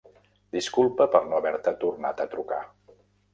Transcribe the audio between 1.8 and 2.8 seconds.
tornat a trucar.